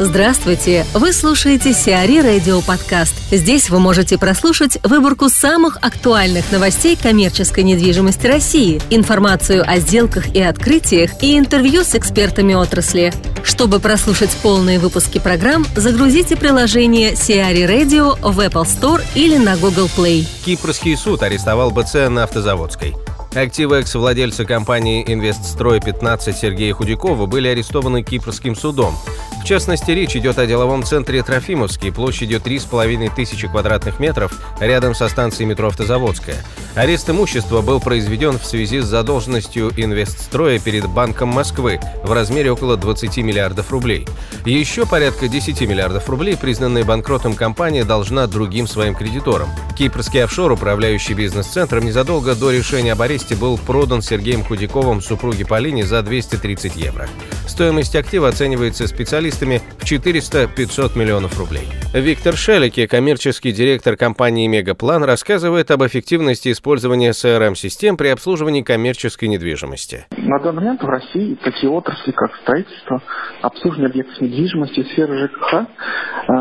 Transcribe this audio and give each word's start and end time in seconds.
Здравствуйте! 0.00 0.84
Вы 0.92 1.12
слушаете 1.12 1.72
Сиари 1.72 2.18
Радио 2.18 2.60
Подкаст. 2.62 3.14
Здесь 3.30 3.70
вы 3.70 3.78
можете 3.78 4.18
прослушать 4.18 4.76
выборку 4.82 5.28
самых 5.28 5.78
актуальных 5.82 6.50
новостей 6.50 6.96
коммерческой 7.00 7.62
недвижимости 7.62 8.26
России, 8.26 8.82
информацию 8.90 9.62
о 9.64 9.78
сделках 9.78 10.34
и 10.34 10.42
открытиях 10.42 11.22
и 11.22 11.38
интервью 11.38 11.84
с 11.84 11.94
экспертами 11.94 12.54
отрасли. 12.54 13.14
Чтобы 13.44 13.78
прослушать 13.78 14.36
полные 14.42 14.80
выпуски 14.80 15.20
программ, 15.20 15.64
загрузите 15.76 16.34
приложение 16.34 17.14
Сиари 17.14 17.62
Radio 17.62 18.18
в 18.20 18.40
Apple 18.40 18.64
Store 18.64 19.00
или 19.14 19.36
на 19.36 19.56
Google 19.56 19.88
Play. 19.96 20.26
Кипрский 20.44 20.96
суд 20.96 21.22
арестовал 21.22 21.70
БЦ 21.70 22.08
на 22.10 22.24
Автозаводской. 22.24 22.96
Активы 23.32 23.78
экс-владельца 23.78 24.44
компании 24.44 25.04
«Инвестстрой-15» 25.06 26.32
Сергея 26.32 26.72
Худякова 26.72 27.26
были 27.26 27.48
арестованы 27.48 28.02
Кипрским 28.02 28.54
судом. 28.54 28.96
В 29.44 29.46
частности, 29.46 29.90
речь 29.90 30.16
идет 30.16 30.38
о 30.38 30.46
деловом 30.46 30.84
центре 30.84 31.22
Трофимовский 31.22 31.92
площадью 31.92 32.40
3,5 32.40 33.14
тысячи 33.14 33.46
квадратных 33.46 34.00
метров 34.00 34.32
рядом 34.58 34.94
со 34.94 35.06
станцией 35.06 35.46
метро 35.46 35.68
«Автозаводская». 35.68 36.42
Арест 36.74 37.10
имущества 37.10 37.60
был 37.60 37.78
произведен 37.78 38.38
в 38.38 38.46
связи 38.46 38.80
с 38.80 38.86
задолженностью 38.86 39.70
инвестстроя 39.76 40.58
перед 40.58 40.88
Банком 40.88 41.28
Москвы 41.28 41.78
в 42.02 42.10
размере 42.10 42.52
около 42.52 42.78
20 42.78 43.18
миллиардов 43.18 43.70
рублей. 43.70 44.08
Еще 44.46 44.86
порядка 44.86 45.28
10 45.28 45.60
миллиардов 45.68 46.08
рублей 46.08 46.38
признанная 46.38 46.82
банкротом 46.82 47.34
компания 47.34 47.84
должна 47.84 48.26
другим 48.26 48.66
своим 48.66 48.94
кредиторам. 48.94 49.50
Кипрский 49.76 50.24
офшор, 50.24 50.52
управляющий 50.52 51.12
бизнес-центром, 51.12 51.84
незадолго 51.84 52.34
до 52.34 52.50
решения 52.50 52.92
об 52.92 53.02
аресте 53.02 53.36
был 53.36 53.58
продан 53.58 54.00
Сергеем 54.00 54.42
Худяковым 54.42 55.02
супруге 55.02 55.44
Полине 55.44 55.84
за 55.84 56.02
230 56.02 56.76
евро. 56.76 57.08
Стоимость 57.46 57.94
актива 57.94 58.28
оценивается 58.28 58.88
специалистами 58.88 59.33
в 59.34 59.84
400-500 59.84 60.98
миллионов 60.98 61.38
рублей. 61.38 61.68
Виктор 61.92 62.34
Шелики, 62.34 62.86
коммерческий 62.86 63.52
директор 63.52 63.96
компании 63.96 64.46
«Мегаплан», 64.46 65.04
рассказывает 65.04 65.70
об 65.70 65.84
эффективности 65.84 66.50
использования 66.50 67.10
CRM-систем 67.10 67.96
при 67.96 68.08
обслуживании 68.08 68.62
коммерческой 68.62 69.28
недвижимости. 69.28 70.06
На 70.16 70.38
данный 70.40 70.62
момент 70.62 70.82
в 70.82 70.86
России 70.86 71.36
такие 71.42 71.70
отрасли, 71.70 72.12
как 72.12 72.34
строительство, 72.42 73.02
обслуживание 73.42 73.90
объектов 73.90 74.20
недвижимости 74.20 74.80
и 74.80 74.84
сфера 74.92 75.26
ЖКХ, 75.26 75.68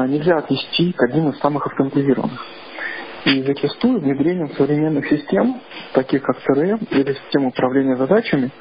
нельзя 0.07 0.37
отнести 0.37 0.91
к 0.93 1.03
одним 1.03 1.29
из 1.29 1.39
самых 1.39 1.65
автоматизированных. 1.67 2.39
И 3.25 3.41
зачастую 3.43 4.01
внедрением 4.01 4.53
современных 4.57 5.07
систем, 5.07 5.61
таких 5.93 6.23
как 6.23 6.37
CRM 6.39 6.85
или 6.91 7.13
систем 7.13 7.45
управления 7.45 7.95
задачами, 7.95 8.51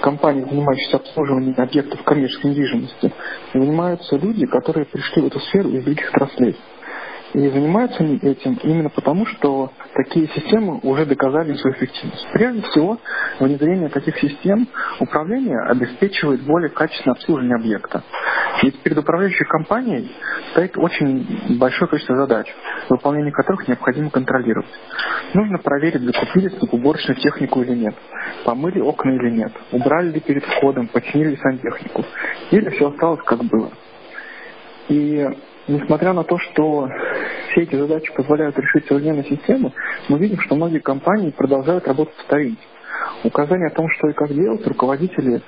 компании, 0.00 0.44
занимающихся 0.44 0.96
обслуживанием 0.96 1.54
объектов 1.56 2.02
коммерческой 2.02 2.50
недвижимости, 2.50 3.12
занимаются 3.52 4.16
люди, 4.16 4.46
которые 4.46 4.86
пришли 4.86 5.22
в 5.22 5.26
эту 5.26 5.40
сферу 5.40 5.70
из 5.70 5.84
других 5.84 6.10
отраслей. 6.14 6.56
И 7.34 7.48
занимаются 7.48 8.02
они 8.02 8.16
этим 8.16 8.58
именно 8.62 8.88
потому, 8.88 9.26
что 9.26 9.70
такие 9.94 10.28
системы 10.28 10.80
уже 10.82 11.04
доказали 11.04 11.52
свою 11.54 11.76
эффективность. 11.76 12.26
Прежде 12.32 12.62
всего, 12.62 12.98
внедрение 13.38 13.90
таких 13.90 14.18
систем 14.18 14.66
управления 14.98 15.60
обеспечивает 15.68 16.42
более 16.42 16.70
качественное 16.70 17.16
обслуживание 17.16 17.56
объекта. 17.56 18.02
Ведь 18.62 18.80
перед 18.82 18.98
управляющей 18.98 19.44
компанией 19.44 20.10
стоит 20.50 20.76
очень 20.76 21.58
большое 21.58 21.88
количество 21.88 22.16
задач, 22.16 22.46
выполнение 22.88 23.32
которых 23.32 23.68
необходимо 23.68 24.10
контролировать. 24.10 24.68
Нужно 25.34 25.58
проверить, 25.58 26.02
закупили 26.02 26.48
ли 26.48 26.58
уборочную 26.72 27.16
технику 27.16 27.62
или 27.62 27.74
нет, 27.74 27.94
помыли 28.44 28.80
окна 28.80 29.10
или 29.10 29.30
нет, 29.30 29.52
убрали 29.70 30.10
ли 30.10 30.20
перед 30.20 30.44
входом, 30.44 30.88
починили 30.88 31.36
сантехнику, 31.36 32.04
или 32.50 32.68
все 32.70 32.88
осталось 32.88 33.20
как 33.24 33.44
было. 33.44 33.70
И 34.88 35.28
несмотря 35.68 36.12
на 36.12 36.24
то, 36.24 36.38
что 36.38 36.88
все 37.50 37.62
эти 37.62 37.76
задачи 37.76 38.12
позволяют 38.14 38.58
решить 38.58 38.86
современные 38.86 39.24
системы, 39.24 39.72
мы 40.08 40.18
видим, 40.18 40.40
что 40.40 40.56
многие 40.56 40.80
компании 40.80 41.30
продолжают 41.30 41.86
работать 41.86 42.16
в 42.16 42.22
старинке. 42.22 42.62
Указания 43.24 43.66
о 43.66 43.74
том, 43.74 43.88
что 43.90 44.08
и 44.08 44.12
как 44.12 44.32
делать, 44.32 44.64
руководители 44.66 45.42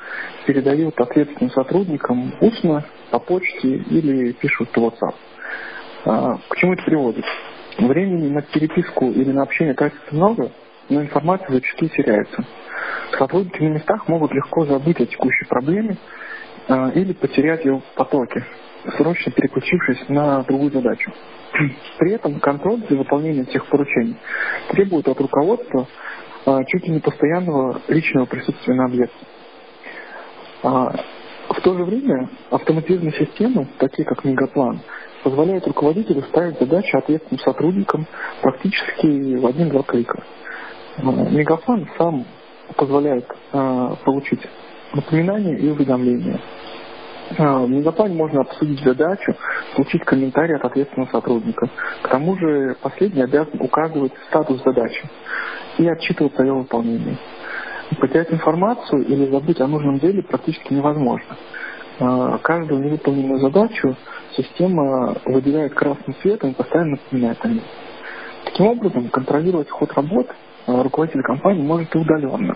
передают 0.47 0.98
ответственным 1.00 1.50
сотрудникам 1.53 2.34
устно, 2.41 2.84
по 3.10 3.19
почте 3.20 3.69
или 3.69 4.32
пишут 4.32 4.70
в 4.70 4.76
WhatsApp. 4.76 5.14
А, 6.04 6.38
к 6.48 6.56
чему 6.56 6.72
это 6.72 6.82
приводит? 6.82 7.25
Времени 7.78 8.28
на 8.28 8.42
переписку 8.42 9.06
или 9.10 9.30
на 9.30 9.42
общение 9.42 9.75
тратится 9.75 10.14
много, 10.14 10.50
но 10.88 11.03
информация 11.03 11.48
зачастую 11.48 11.91
теряется. 11.91 12.44
Сотрудники 13.16 13.62
на 13.62 13.69
местах 13.69 14.09
могут 14.09 14.32
легко 14.32 14.66
забыть 14.66 15.00
о 15.00 15.06
текущей 15.06 15.44
проблеме 15.48 15.97
а, 16.69 16.91
или 16.91 17.12
потерять 17.12 17.64
ее 17.64 17.78
в 17.78 17.97
потоке, 17.97 18.44
срочно 18.97 19.30
переключившись 19.30 20.09
на 20.09 20.42
другую 20.42 20.72
задачу. 20.72 21.12
При 21.98 22.12
этом 22.12 22.41
контроль 22.41 22.82
за 22.88 22.97
выполнением 22.97 23.47
всех 23.47 23.66
поручений 23.66 24.16
требует 24.70 25.06
от 25.06 25.20
руководства 25.20 25.86
чуть 26.67 26.87
ли 26.87 26.95
не 26.95 27.01
постоянного 27.01 27.81
личного 27.89 28.27
присутствия 28.27 28.75
на 28.75 28.87
объекте. 28.87 29.27
А, 30.62 30.95
в 31.49 31.61
то 31.62 31.75
же 31.75 31.84
время 31.84 32.28
автоматизированные 32.51 33.12
системы, 33.12 33.67
такие 33.78 34.06
как 34.06 34.25
Мегаплан, 34.25 34.81
позволяют 35.23 35.67
руководителю 35.67 36.23
ставить 36.23 36.59
задачи 36.59 36.97
ответственным 36.97 37.41
сотрудникам 37.41 38.06
практически 38.41 39.37
в 39.37 39.47
один-два 39.47 39.83
клика. 39.83 40.23
А, 40.99 41.03
Мегаплан 41.03 41.89
сам 41.99 42.25
позволяет 42.77 43.27
получить 43.51 44.41
напоминания 44.95 45.57
и 45.59 45.69
уведомления. 45.69 46.39
В 47.37 47.69
Мегаплане 47.69 48.15
можно 48.15 48.43
обсудить 48.43 48.81
задачу, 48.84 49.34
получить 49.75 50.05
комментарий 50.05 50.55
от 50.55 50.65
ответственного 50.65 51.11
сотрудника. 51.11 51.69
К 52.03 52.09
тому 52.09 52.37
же 52.37 52.77
последний 52.81 53.22
обязан 53.22 53.61
указывать 53.61 54.12
статус 54.28 54.62
задачи 54.62 55.09
и 55.80 55.88
отчитываться 55.88 56.42
о 56.42 56.44
ее 56.44 56.52
выполнении. 56.52 57.16
Потерять 57.98 58.32
информацию 58.32 59.04
или 59.06 59.30
забыть 59.30 59.60
о 59.60 59.66
нужном 59.66 59.98
деле 59.98 60.22
практически 60.22 60.74
невозможно. 60.74 61.36
А, 61.98 62.38
каждую 62.38 62.82
невыполненную 62.82 63.41
задачу 63.41 63.96
система 64.36 65.16
выделяет 65.24 65.74
красным 65.74 66.14
цветом 66.22 66.50
и 66.50 66.54
постоянно 66.54 66.92
напоминает 66.92 67.38
о 67.41 67.48
ней. 67.48 67.62
Таким 68.44 68.66
образом, 68.66 69.08
контролировать 69.08 69.70
ход 69.70 69.92
работ 69.94 70.28
а, 70.66 70.82
руководитель 70.82 71.22
компании 71.22 71.62
может 71.62 71.94
и 71.94 71.98
удаленно. 71.98 72.54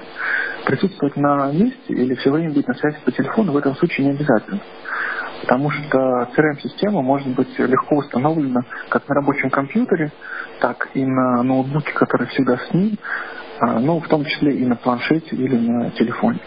Присутствовать 0.66 1.16
на 1.16 1.50
месте 1.50 1.78
или 1.88 2.14
все 2.14 2.30
время 2.30 2.52
быть 2.52 2.68
на 2.68 2.74
связи 2.74 2.98
по 3.04 3.10
телефону 3.10 3.52
в 3.52 3.56
этом 3.56 3.74
случае 3.76 4.06
не 4.06 4.12
обязательно. 4.12 4.60
Потому 5.44 5.70
что 5.70 6.26
CRM-система 6.34 7.02
может 7.02 7.28
быть 7.28 7.58
легко 7.58 7.96
установлена 7.96 8.62
как 8.88 9.06
на 9.06 9.16
рабочем 9.16 9.50
компьютере, 9.50 10.10
так 10.58 10.88
и 10.94 11.04
на 11.04 11.42
ноутбуке, 11.42 11.92
который 11.92 12.28
всегда 12.28 12.56
с 12.56 12.72
ним, 12.72 12.96
а, 13.60 13.78
ну, 13.78 14.00
в 14.00 14.08
том 14.08 14.24
числе 14.24 14.56
и 14.56 14.64
на 14.64 14.76
планшете 14.76 15.36
или 15.36 15.54
на 15.54 15.90
телефоне. 15.90 16.38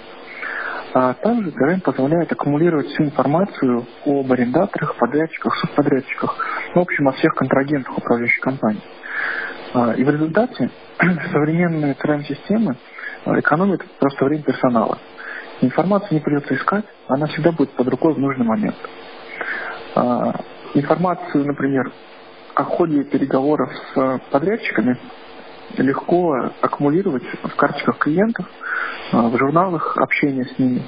А 0.96 1.13
также 1.13 1.52
CRM 1.52 1.81
позволяет 1.81 2.31
аккумулировать 2.31 2.88
всю 2.88 3.03
информацию 3.03 3.86
об 4.03 4.31
арендаторах, 4.31 4.96
подрядчиках, 4.96 5.56
субподрядчиках, 5.57 6.36
в 6.74 6.80
общем, 6.80 7.07
о 7.07 7.12
всех 7.12 7.36
контрагентах 7.36 7.96
управляющей 8.00 8.41
компании. 8.41 8.81
А, 9.75 9.91
и 9.91 10.03
в 10.03 10.09
результате 10.09 10.72
современные 11.31 11.94
CRM-системы 11.94 12.78
экономят 13.28 13.84
просто 14.00 14.25
время 14.25 14.41
персонала. 14.41 14.97
Информацию 15.62 16.13
не 16.13 16.19
придется 16.19 16.56
искать, 16.56 16.85
она 17.07 17.28
всегда 17.28 17.51
будет 17.51 17.72
под 17.72 17.88
рукой 17.88 18.13
в 18.13 18.19
нужный 18.19 18.45
момент. 18.45 18.75
А, 19.95 20.34
информацию, 20.75 21.45
например, 21.45 21.91
о 22.53 22.63
ходе 22.63 23.03
переговоров 23.03 23.72
с 23.94 24.22
подрядчиками 24.31 24.97
легко 25.78 26.51
аккумулировать 26.62 27.23
в 27.44 27.56
карточках 27.56 27.97
клиентов, 27.97 28.45
а, 29.12 29.29
в 29.29 29.38
журналах 29.38 29.97
общения 29.97 30.45
с 30.45 30.59
ними. 30.59 30.84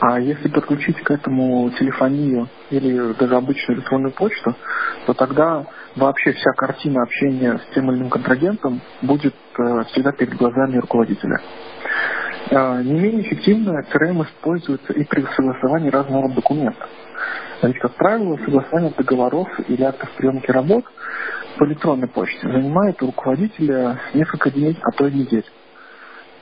А 0.00 0.20
если 0.20 0.48
подключить 0.48 1.00
к 1.02 1.10
этому 1.10 1.70
телефонию 1.78 2.48
или 2.70 3.14
даже 3.14 3.36
обычную 3.36 3.78
электронную 3.78 4.12
почту, 4.12 4.54
то 5.06 5.14
тогда 5.14 5.64
вообще 5.96 6.32
вся 6.32 6.52
картина 6.52 7.02
общения 7.02 7.58
с 7.58 7.74
тем 7.74 7.90
или 7.90 7.98
иным 7.98 8.10
контрагентом 8.10 8.80
будет 9.02 9.34
э, 9.58 9.84
всегда 9.92 10.12
перед 10.12 10.34
глазами 10.36 10.78
руководителя. 10.78 11.40
А, 12.50 12.82
не 12.82 12.92
менее 12.92 13.22
эффективно 13.22 13.80
CRM 13.92 14.24
используется 14.24 14.92
и 14.92 15.04
при 15.04 15.22
согласовании 15.34 15.90
разного 15.90 16.22
рода 16.22 16.34
документов. 16.34 16.88
Ведь, 17.62 17.78
как 17.78 17.94
правило, 17.94 18.36
согласование 18.44 18.92
договоров 18.96 19.48
или 19.68 19.82
актов 19.82 20.10
приемки 20.16 20.50
работ 20.50 20.84
по 21.56 21.64
электронной 21.64 22.08
почте 22.08 22.46
занимает 22.46 23.02
у 23.02 23.06
руководителя 23.06 24.00
несколько 24.12 24.50
дней, 24.50 24.78
а 24.82 24.90
то 24.90 25.06
и 25.06 25.12
недель. 25.12 25.46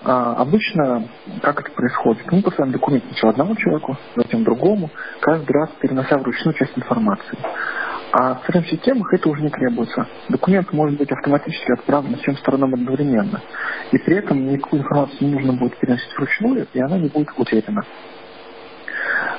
А 0.05 0.35
обычно, 0.35 1.07
как 1.43 1.61
это 1.61 1.71
происходит? 1.71 2.33
Мы 2.33 2.43
посылаем 2.43 2.73
документ 2.73 3.05
сначала 3.07 3.33
одному 3.33 3.55
человеку, 3.55 3.97
затем 4.17 4.43
другому, 4.43 4.91
каждый 5.21 5.53
раз 5.53 5.71
перенося 5.81 6.19
вручную 6.19 6.55
часть 6.55 6.77
информации. 6.77 7.39
А 8.13 8.35
в 8.35 8.49
CRM-системах 8.49 9.15
это 9.15 9.29
уже 9.31 9.43
не 9.43 9.49
требуется. 9.49 10.07
Документ 10.29 10.71
может 10.73 10.99
быть 10.99 11.11
автоматически 11.11 11.73
отправлен 11.73 12.17
всем 12.17 12.37
сторонам 12.37 12.75
одновременно. 12.75 13.41
И 13.91 13.99
при 13.99 14.17
этом 14.17 14.47
никакую 14.47 14.83
информацию 14.83 15.29
не 15.29 15.35
нужно 15.35 15.55
будет 15.55 15.79
переносить 15.79 16.15
вручную, 16.15 16.67
и 16.75 16.81
она 16.81 16.99
не 16.99 17.09
будет 17.09 17.29
утеряна. 17.39 17.85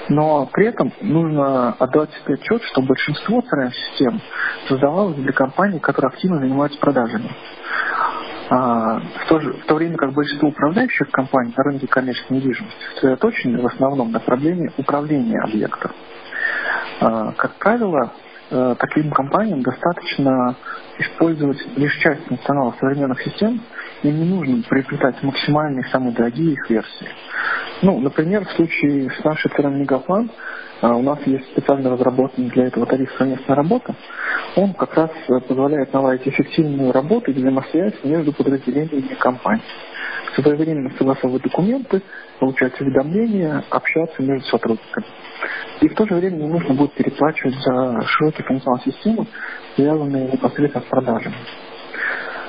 Но 0.10 0.48
при 0.48 0.66
этом 0.68 0.92
нужно 1.02 1.74
отдавать 1.74 2.10
себе 2.14 2.34
отчет, 2.34 2.64
что 2.64 2.82
большинство 2.82 3.42
CRM-систем 3.42 4.20
создавалось 4.68 5.18
для 5.18 5.34
компаний, 5.34 5.80
которые 5.80 6.10
активно 6.10 6.40
занимаются 6.40 6.80
продажами. 6.80 7.30
А, 8.50 9.00
в, 9.00 9.28
то 9.30 9.40
же, 9.40 9.54
в 9.54 9.66
то 9.66 9.76
время 9.76 9.98
как 9.98 10.14
большинство 10.14 10.50
управляющих 10.50 11.12
компаний 11.12 11.54
на 11.56 11.64
рынке 11.64 11.88
коммерческой 11.88 12.38
недвижимости 12.38 12.80
сосредоточены 12.96 13.62
в 13.62 13.68
основном 13.68 14.12
на 14.12 14.20
проблеме 14.20 14.72
управления 14.78 15.40
объектом. 15.40 15.92
А, 17.00 17.32
как 17.34 17.54
правило, 17.60 18.12
э, 18.50 18.76
таким 18.80 19.12
компаниям 19.12 19.62
достаточно 19.62 20.56
использовать 21.00 21.58
лишь 21.78 21.96
часть 21.98 22.26
функционала 22.26 22.76
современных 22.80 23.22
систем, 23.22 23.62
им 24.04 24.20
не 24.20 24.26
нужно 24.26 24.64
приобретать 24.70 25.22
максимальные, 25.24 25.86
самые 25.92 26.14
дорогие 26.14 26.54
их 26.54 26.70
версии. 26.70 27.08
Ну, 27.82 28.00
например, 28.00 28.46
в 28.46 28.52
случае 28.52 29.10
с 29.10 29.24
нашей 29.24 29.50
CRM 29.52 29.76
Мегаплан 29.76 30.30
у 30.82 31.02
нас 31.02 31.20
есть 31.26 31.46
специально 31.52 31.90
разработанный 31.92 32.50
для 32.50 32.66
этого 32.66 32.86
тариф 32.86 33.10
совместная 33.18 33.56
работа. 33.56 33.96
Он 34.56 34.74
как 34.74 34.94
раз 34.96 35.12
э, 35.30 35.40
позволяет 35.48 35.94
наладить 35.94 36.28
эффективную 36.28 36.92
работу 36.92 37.32
и 37.32 37.34
взаимосвязь 37.34 37.94
между 38.04 38.34
подразделениями 38.34 39.14
компании. 39.16 39.64
Своевременно 40.36 40.90
согласовывать 40.98 41.44
документы, 41.44 42.02
получать 42.40 42.80
уведомления, 42.82 43.64
общаться 43.70 44.22
между 44.22 44.48
сотрудниками. 44.48 45.06
И 45.82 45.88
в 45.88 45.96
то 45.96 46.06
же 46.08 46.16
время 46.16 46.38
не 46.38 46.48
нужно 46.48 46.74
будет 46.74 46.94
переплачивать 46.94 47.56
за 47.56 48.02
широкий 48.08 48.44
функционал 48.44 48.80
системы, 48.82 49.28
связанные 49.76 50.32
непосредственно 50.32 50.84
с 50.86 50.88
продажами. 50.88 51.36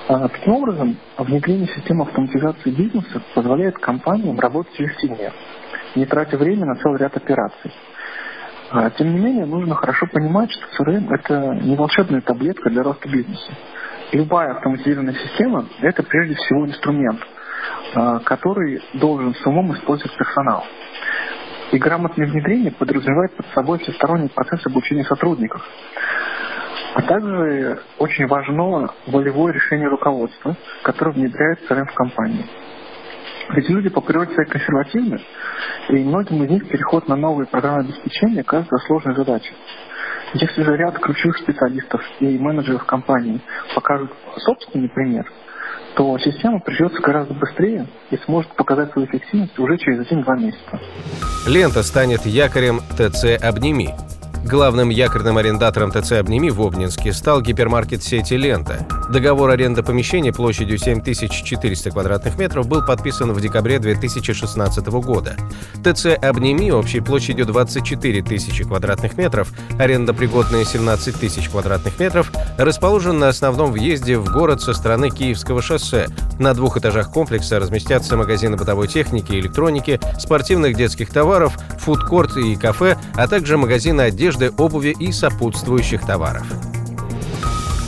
А, 0.06 0.28
таким 0.28 0.54
образом, 0.54 0.96
внедрение 1.18 1.66
системы 1.68 2.04
автоматизации 2.04 2.70
бизнеса 2.70 3.22
позволяет 3.34 3.78
компаниям 3.78 4.38
работать 4.38 4.74
эффективнее, 4.74 5.32
не 5.94 6.04
тратя 6.04 6.36
время 6.36 6.66
на 6.66 6.76
целый 6.76 6.98
ряд 6.98 7.16
операций. 7.16 7.72
А, 8.70 8.90
тем 8.90 9.14
не 9.14 9.18
менее, 9.18 9.46
нужно 9.46 9.74
хорошо 9.74 10.06
понимать, 10.12 10.50
что 10.50 10.84
CRM– 10.84 11.06
это 11.10 11.54
не 11.62 11.76
волшебная 11.76 12.20
таблетка 12.20 12.70
для 12.70 12.82
роста 12.82 13.08
бизнеса. 13.08 13.52
Любая 14.12 14.52
автоматизированная 14.52 15.14
система– 15.14 15.66
это 15.80 16.02
прежде 16.02 16.34
всего 16.34 16.66
инструмент, 16.66 17.20
который 18.24 18.82
должен 18.94 19.34
с 19.34 19.46
умом 19.46 19.72
использовать 19.74 20.16
персонал. 20.16 20.64
И 21.72 21.78
грамотное 21.78 22.26
внедрение 22.26 22.72
подразумевает 22.72 23.36
под 23.36 23.46
собой 23.54 23.78
всесторонний 23.78 24.28
процесс 24.28 24.64
обучения 24.66 25.04
сотрудников. 25.04 25.62
А 26.94 27.02
также 27.02 27.80
очень 27.98 28.26
важно 28.26 28.90
волевое 29.06 29.52
решение 29.52 29.88
руководства, 29.88 30.56
которое 30.82 31.12
внедряет 31.12 31.68
CRM 31.68 31.86
в 31.86 31.94
компании. 31.94 32.46
Ведь 33.50 33.68
люди 33.68 33.88
по 33.88 34.00
природе 34.00 34.32
своей 34.34 34.48
консервативны, 34.48 35.20
и 35.88 36.04
многим 36.04 36.44
из 36.44 36.50
них 36.50 36.68
переход 36.68 37.08
на 37.08 37.16
новые 37.16 37.46
программы 37.46 37.80
обеспечения 37.80 38.42
кажется 38.42 38.76
сложной 38.86 39.14
задачей. 39.16 39.54
Если 40.34 40.62
же 40.62 40.76
ряд 40.76 40.98
ключевых 40.98 41.38
специалистов 41.38 42.00
и 42.20 42.38
менеджеров 42.38 42.84
компании 42.86 43.40
покажут 43.74 44.10
собственный 44.38 44.88
пример, 44.88 45.30
то 45.94 46.18
система 46.18 46.60
прижется 46.60 47.00
гораздо 47.00 47.34
быстрее 47.34 47.86
и 48.10 48.16
сможет 48.24 48.50
показать 48.52 48.92
свою 48.92 49.06
эффективность 49.06 49.58
уже 49.58 49.78
через 49.78 50.06
1-2 50.10 50.38
месяца. 50.38 50.80
Лента 51.46 51.82
станет 51.82 52.26
якорем 52.26 52.80
ТЦ 52.96 53.42
«Обними», 53.42 53.90
Главным 54.44 54.90
якорным 54.90 55.38
арендатором 55.38 55.90
ТЦ 55.90 56.12
«Обними» 56.12 56.50
в 56.50 56.60
Обнинске 56.60 57.14
стал 57.14 57.40
гипермаркет 57.40 58.02
сети 58.02 58.34
«Лента». 58.34 58.86
Договор 59.08 59.48
аренды 59.48 59.82
помещения 59.82 60.34
площадью 60.34 60.76
7400 60.76 61.90
квадратных 61.90 62.38
метров 62.38 62.68
был 62.68 62.84
подписан 62.84 63.32
в 63.32 63.40
декабре 63.40 63.78
2016 63.78 64.86
года. 64.86 65.34
ТЦ 65.82 66.18
«Обними» 66.20 66.70
общей 66.70 67.00
площадью 67.00 67.46
24 67.46 68.22
тысячи 68.22 68.64
квадратных 68.64 69.16
метров, 69.16 69.50
аренда 69.78 70.12
пригодная 70.12 70.64
17 70.64 71.18
тысяч 71.18 71.48
квадратных 71.48 71.98
метров, 71.98 72.30
расположен 72.58 73.18
на 73.18 73.28
основном 73.28 73.72
въезде 73.72 74.18
в 74.18 74.30
город 74.30 74.60
со 74.60 74.74
стороны 74.74 75.08
Киевского 75.08 75.62
шоссе. 75.62 76.08
На 76.38 76.52
двух 76.52 76.76
этажах 76.76 77.10
комплекса 77.10 77.58
разместятся 77.60 78.16
магазины 78.18 78.58
бытовой 78.58 78.88
техники 78.88 79.32
электроники, 79.32 80.00
спортивных 80.18 80.76
детских 80.76 81.08
товаров, 81.08 81.56
фудкорт 81.78 82.36
и 82.36 82.56
кафе, 82.56 82.98
а 83.14 83.26
также 83.26 83.56
магазины 83.56 84.02
одежды 84.02 84.33
одежды, 84.34 84.52
обуви 84.56 84.94
и 84.98 85.12
сопутствующих 85.12 86.04
товаров. 86.04 86.46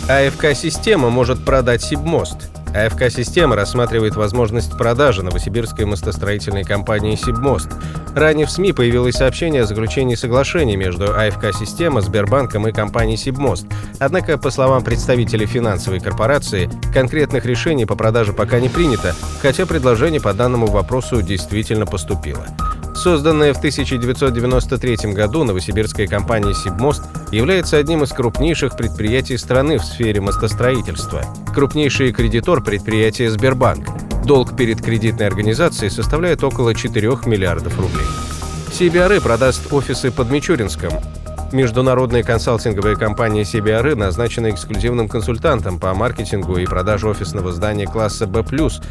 АФК-система 0.09 1.11
может 1.11 1.45
продать 1.45 1.83
Сибмост. 1.83 2.51
АФК-система 2.75 3.57
рассматривает 3.57 4.17
возможность 4.17 4.77
продажи 4.77 5.23
новосибирской 5.23 5.87
мостостроительной 5.87 6.63
компании 6.63 7.17
«Сибмост». 7.17 7.71
Ранее 8.15 8.47
в 8.47 8.51
СМИ 8.51 8.73
появилось 8.73 9.17
сообщение 9.17 9.63
о 9.63 9.67
заключении 9.67 10.15
соглашения 10.15 10.77
между 10.77 11.07
АФК-система, 11.07 12.03
Сбербанком 12.03 12.69
и 12.69 12.73
компанией 12.73 13.17
«Сибмост». 13.17 13.67
Однако, 13.99 14.37
по 14.37 14.51
словам 14.51 14.85
представителей 14.85 15.47
финансовой 15.47 16.01
корпорации, 16.01 16.71
конкретных 16.93 17.47
решений 17.47 17.87
по 17.87 17.97
продаже 17.97 18.33
пока 18.33 18.61
не 18.61 18.69
принято, 18.69 19.15
хотя 19.41 19.65
предложение 19.65 20.21
по 20.21 20.35
данному 20.35 20.67
вопросу 20.67 21.23
действительно 21.23 21.87
поступило. 21.87 22.47
Созданная 22.97 23.53
в 23.53 23.59
1993 23.59 25.13
году 25.13 25.45
новосибирская 25.45 26.07
компания 26.07 26.55
«Сибмост» 26.55 27.03
является 27.31 27.77
одним 27.77 28.03
из 28.03 28.11
крупнейших 28.11 28.75
предприятий 28.75 29.37
страны 29.37 29.79
в 29.79 29.85
сфере 29.85 30.23
мостостроительства. 30.23 31.23
Крупнейший 31.55 32.13
кредитор 32.13 32.65
предприятия 32.65 33.31
«Сбербанк». 33.31 33.87
Долг 34.25 34.57
перед 34.57 34.81
кредитной 34.81 35.27
организацией 35.27 35.91
составляет 35.91 36.43
около 36.43 36.75
4 36.75 37.19
миллиардов 37.27 37.79
рублей. 37.79 38.07
CBRE 38.71 39.21
продаст 39.21 39.73
офисы 39.73 40.11
под 40.11 40.31
Мичуринском. 40.31 40.93
Международная 41.53 42.23
консалтинговая 42.23 42.97
компания 42.97 43.43
CBRE 43.43 43.95
назначена 43.95 44.51
эксклюзивным 44.51 45.09
консультантом 45.09 45.79
по 45.79 45.95
маркетингу 45.95 46.57
и 46.57 46.67
продаже 46.67 47.09
офисного 47.09 47.53
здания 47.53 47.87
класса 47.87 48.27
B+, 48.27 48.45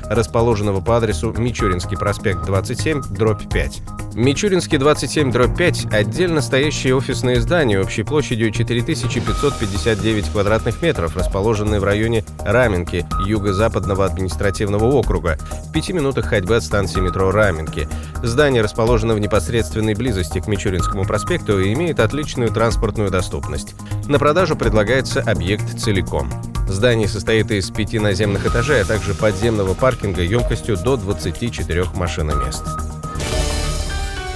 расположенного 0.10 0.82
по 0.82 0.98
адресу 0.98 1.34
Мичуринский 1.38 1.98
проспект 1.98 2.46
27, 2.46 3.02
дробь 3.12 3.48
5. 3.52 3.82
Мичуринский 4.16 4.78
27, 4.78 5.30
дробь 5.30 5.58
5– 5.58 5.88
отдельно 5.92 6.40
стоящее 6.40 6.96
офисное 6.96 7.42
здание 7.42 7.82
общей 7.82 8.04
площадью 8.04 8.50
4559 8.50 10.30
квадратных 10.30 10.82
метров, 10.82 11.18
расположенное 11.18 11.82
в 11.82 11.84
районе 11.84 12.24
Раменки, 12.40 13.06
юго-западного 13.26 14.06
административного 14.06 14.86
округа, 14.86 15.38
в 15.68 15.74
пяти 15.74 15.92
минутах 15.92 16.28
ходьбы 16.28 16.56
от 16.56 16.64
станции 16.64 17.02
метро 17.02 17.30
Раменки. 17.30 17.90
Здание 18.24 18.62
расположено 18.62 19.16
в 19.16 19.20
непосредственной 19.20 19.96
близости 19.96 20.40
к 20.40 20.48
Мичуринскому 20.48 21.04
проспекту 21.04 21.60
и 21.60 21.74
имеет 21.74 22.00
отличную 22.00 22.52
транспортную 22.52 23.12
доступность. 23.12 23.76
На 24.08 24.18
продажу 24.18 24.56
предлагается 24.56 25.20
объект 25.24 25.78
целиком. 25.78 26.32
Здание 26.70 27.10
состоит 27.10 27.52
из 27.52 27.70
пяти 27.70 28.00
наземных 28.00 28.46
этажей, 28.46 28.82
а 28.82 28.86
также 28.86 29.14
подземного 29.14 29.74
паркинга 29.74 30.22
емкостью 30.22 30.78
до 30.78 30.96
24 30.96 31.84
машиномест. 31.96 32.64